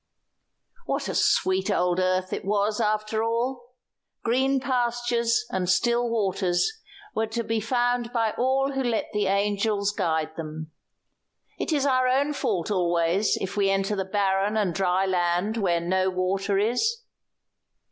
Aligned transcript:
What 0.87 1.07
a 1.09 1.13
sweet 1.13 1.69
old 1.69 1.99
earth 1.99 2.33
it 2.33 2.43
was, 2.43 2.81
after 2.81 3.21
all! 3.21 3.75
Green 4.23 4.59
pastures 4.59 5.45
and 5.51 5.69
still 5.69 6.09
waters 6.09 6.81
were 7.13 7.27
to 7.27 7.43
be 7.43 7.59
found 7.59 8.11
by 8.11 8.31
all 8.31 8.71
who 8.71 8.81
let 8.81 9.09
the 9.13 9.27
angels 9.27 9.91
guide 9.91 10.35
them. 10.37 10.71
It 11.59 11.71
is 11.71 11.85
our 11.85 12.07
own 12.07 12.33
fault 12.33 12.71
always 12.71 13.37
if 13.39 13.55
we 13.55 13.69
enter 13.69 13.95
the 13.95 14.03
barren 14.03 14.57
and 14.57 14.73
dry 14.73 15.05
land 15.05 15.57
where 15.57 15.79
no 15.79 16.09
water 16.09 16.57
is. 16.57 17.03